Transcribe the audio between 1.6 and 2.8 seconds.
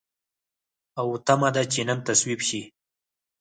چې نن تصویب شي.